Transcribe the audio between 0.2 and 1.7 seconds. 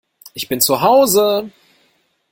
Ich bin zu Hause